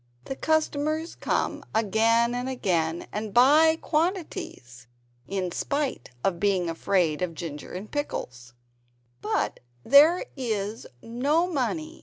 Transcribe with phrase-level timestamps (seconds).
[0.25, 4.87] The customers come again and again, and buy quantities,
[5.27, 8.55] in spite of being afraid of Ginger and Pickles.